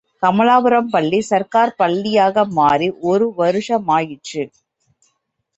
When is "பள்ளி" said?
0.87-1.19